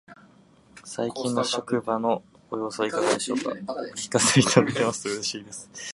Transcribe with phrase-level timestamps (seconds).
[0.83, 3.51] 最近の職場のご様子はいかがでしょうか。
[3.51, 3.53] お
[3.95, 5.69] 聞かせいただけますと嬉しいです。